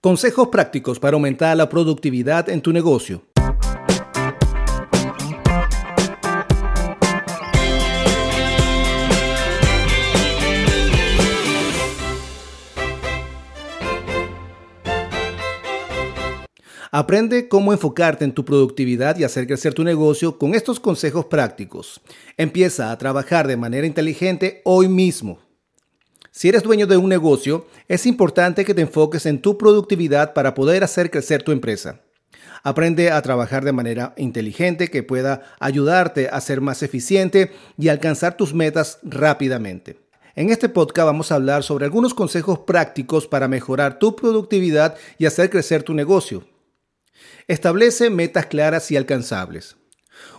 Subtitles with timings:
[0.00, 3.24] Consejos prácticos para aumentar la productividad en tu negocio.
[16.92, 22.00] Aprende cómo enfocarte en tu productividad y hacer crecer tu negocio con estos consejos prácticos.
[22.36, 25.47] Empieza a trabajar de manera inteligente hoy mismo.
[26.30, 30.54] Si eres dueño de un negocio, es importante que te enfoques en tu productividad para
[30.54, 32.02] poder hacer crecer tu empresa.
[32.62, 38.36] Aprende a trabajar de manera inteligente que pueda ayudarte a ser más eficiente y alcanzar
[38.36, 40.08] tus metas rápidamente.
[40.34, 45.26] En este podcast vamos a hablar sobre algunos consejos prácticos para mejorar tu productividad y
[45.26, 46.46] hacer crecer tu negocio.
[47.48, 49.76] Establece metas claras y alcanzables.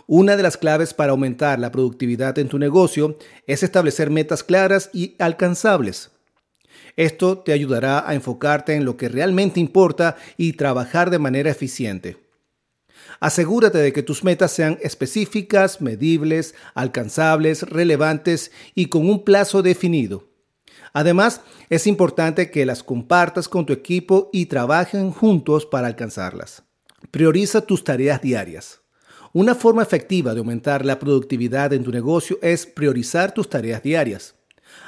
[0.06, 3.16] Una de las claves para aumentar la productividad en tu negocio
[3.46, 6.10] es establecer metas claras y alcanzables.
[6.96, 12.18] Esto te ayudará a enfocarte en lo que realmente importa y trabajar de manera eficiente.
[13.20, 20.28] Asegúrate de que tus metas sean específicas, medibles, alcanzables, relevantes y con un plazo definido.
[20.92, 26.64] Además, es importante que las compartas con tu equipo y trabajen juntos para alcanzarlas.
[27.10, 28.80] Prioriza tus tareas diarias.
[29.32, 34.34] Una forma efectiva de aumentar la productividad en tu negocio es priorizar tus tareas diarias.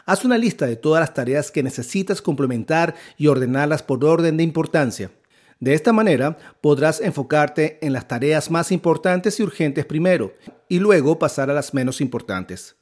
[0.05, 4.43] Haz una lista de todas las tareas que necesitas complementar y ordenarlas por orden de
[4.43, 5.13] importancia.
[5.61, 10.33] De esta manera podrás enfocarte en las tareas más importantes y urgentes primero
[10.69, 12.75] y luego pasar a las menos importantes.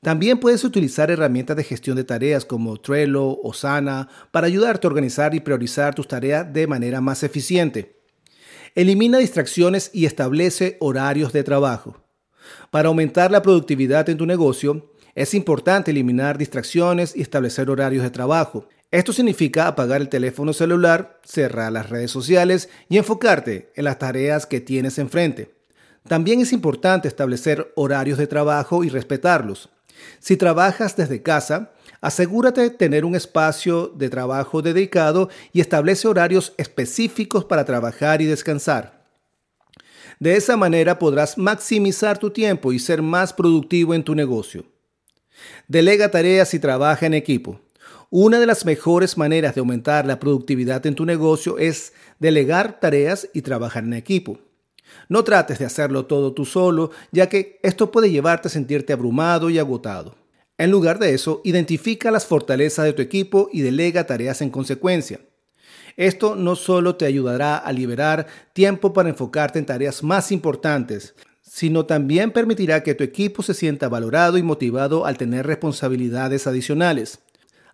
[0.00, 4.90] También puedes utilizar herramientas de gestión de tareas como Trello o Sana para ayudarte a
[4.90, 8.01] organizar y priorizar tus tareas de manera más eficiente.
[8.74, 12.02] Elimina distracciones y establece horarios de trabajo.
[12.70, 18.10] Para aumentar la productividad en tu negocio, es importante eliminar distracciones y establecer horarios de
[18.10, 18.66] trabajo.
[18.90, 24.46] Esto significa apagar el teléfono celular, cerrar las redes sociales y enfocarte en las tareas
[24.46, 25.54] que tienes enfrente.
[26.08, 29.68] También es importante establecer horarios de trabajo y respetarlos.
[30.18, 36.52] Si trabajas desde casa, Asegúrate de tener un espacio de trabajo dedicado y establece horarios
[36.58, 39.06] específicos para trabajar y descansar.
[40.18, 44.64] De esa manera podrás maximizar tu tiempo y ser más productivo en tu negocio.
[45.68, 47.60] Delega tareas y trabaja en equipo.
[48.10, 53.28] Una de las mejores maneras de aumentar la productividad en tu negocio es delegar tareas
[53.32, 54.40] y trabajar en equipo.
[55.08, 59.50] No trates de hacerlo todo tú solo, ya que esto puede llevarte a sentirte abrumado
[59.50, 60.21] y agotado.
[60.58, 65.20] En lugar de eso, identifica las fortalezas de tu equipo y delega tareas en consecuencia.
[65.96, 71.84] Esto no solo te ayudará a liberar tiempo para enfocarte en tareas más importantes, sino
[71.84, 77.18] también permitirá que tu equipo se sienta valorado y motivado al tener responsabilidades adicionales.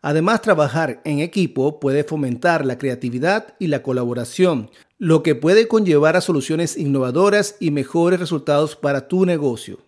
[0.01, 6.17] Además, trabajar en equipo puede fomentar la creatividad y la colaboración, lo que puede conllevar
[6.17, 9.88] a soluciones innovadoras y mejores resultados para tu negocio.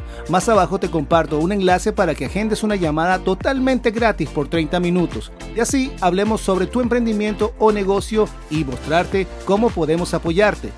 [0.29, 4.79] Más abajo te comparto un enlace para que agendes una llamada totalmente gratis por 30
[4.79, 5.31] minutos.
[5.55, 10.69] Y así hablemos sobre tu emprendimiento o negocio y mostrarte cómo podemos apoyarte.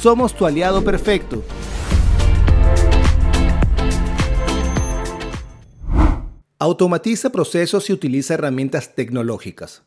[0.00, 1.42] Somos tu aliado perfecto.
[6.58, 9.82] Automatiza procesos y utiliza herramientas tecnológicas.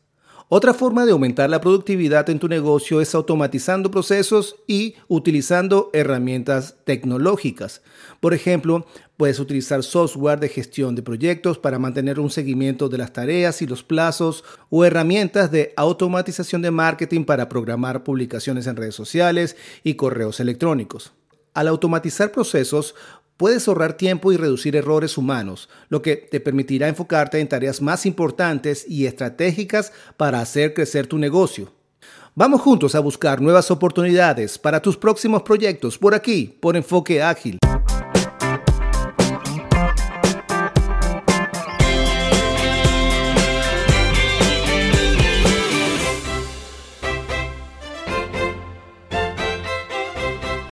[0.50, 6.76] Otra forma de aumentar la productividad en tu negocio es automatizando procesos y utilizando herramientas
[6.84, 7.80] tecnológicas.
[8.20, 13.14] Por ejemplo, puedes utilizar software de gestión de proyectos para mantener un seguimiento de las
[13.14, 18.94] tareas y los plazos o herramientas de automatización de marketing para programar publicaciones en redes
[18.94, 21.14] sociales y correos electrónicos.
[21.54, 22.94] Al automatizar procesos,
[23.36, 28.06] Puedes ahorrar tiempo y reducir errores humanos, lo que te permitirá enfocarte en tareas más
[28.06, 31.72] importantes y estratégicas para hacer crecer tu negocio.
[32.36, 37.58] Vamos juntos a buscar nuevas oportunidades para tus próximos proyectos por aquí, por Enfoque Ágil.